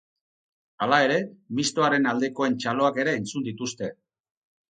Hala 0.85 0.97
ere, 1.07 1.17
mistoaren 1.59 2.09
aldekoen 2.13 2.57
txaloak 2.63 2.99
ere 3.05 3.15
entzun 3.21 3.47
dituzte. 3.51 3.91